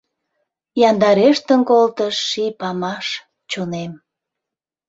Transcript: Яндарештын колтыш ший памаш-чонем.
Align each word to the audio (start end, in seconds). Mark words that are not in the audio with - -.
Яндарештын 0.89 1.61
колтыш 1.69 2.15
ший 2.29 2.51
памаш-чонем. 2.59 3.91